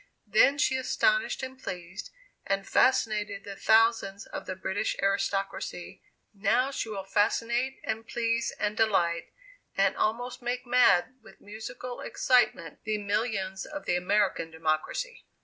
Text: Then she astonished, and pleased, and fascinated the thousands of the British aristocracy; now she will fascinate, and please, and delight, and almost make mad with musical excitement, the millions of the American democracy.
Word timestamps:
Then 0.25 0.57
she 0.57 0.77
astonished, 0.77 1.43
and 1.43 1.61
pleased, 1.61 2.09
and 2.43 2.67
fascinated 2.67 3.43
the 3.43 3.55
thousands 3.55 4.25
of 4.25 4.47
the 4.47 4.55
British 4.55 4.95
aristocracy; 4.99 6.01
now 6.33 6.71
she 6.71 6.89
will 6.89 7.03
fascinate, 7.03 7.79
and 7.83 8.07
please, 8.07 8.51
and 8.59 8.75
delight, 8.75 9.31
and 9.77 9.95
almost 9.95 10.41
make 10.41 10.65
mad 10.65 11.17
with 11.21 11.39
musical 11.39 11.99
excitement, 12.01 12.79
the 12.83 12.97
millions 12.97 13.63
of 13.63 13.85
the 13.85 13.95
American 13.95 14.49
democracy. 14.49 15.27